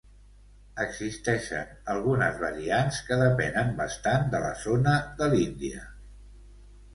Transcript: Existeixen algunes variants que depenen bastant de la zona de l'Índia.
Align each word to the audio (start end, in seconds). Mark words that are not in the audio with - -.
Existeixen 0.83 1.75
algunes 1.93 2.39
variants 2.43 3.01
que 3.09 3.19
depenen 3.21 3.69
bastant 3.83 4.27
de 4.33 4.41
la 4.47 4.51
zona 4.63 4.97
de 5.21 5.29
l'Índia. 5.35 5.85